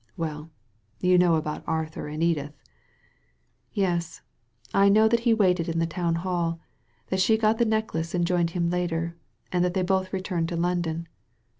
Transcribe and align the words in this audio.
Well, 0.17 0.49
you 0.99 1.19
know 1.19 1.35
about 1.35 1.63
Arthur 1.67 2.07
and 2.07 2.23
Editlu" 2.23 2.53
''Yes, 3.77 4.21
I 4.73 4.89
know 4.89 5.07
that 5.07 5.19
he 5.29 5.33
waited 5.35 5.69
in 5.69 5.77
the 5.77 5.85
Town 5.85 6.15
Hall, 6.25 6.53
and 6.53 6.59
that 7.09 7.19
she 7.19 7.37
got 7.37 7.59
the 7.59 7.65
necklace 7.65 8.15
and 8.15 8.25
joined 8.25 8.49
him 8.57 8.71
later, 8.71 9.15
and 9.51 9.63
that 9.63 9.75
they 9.75 9.83
both 9.83 10.11
returned 10.11 10.49
to 10.49 10.55
London. 10.55 11.07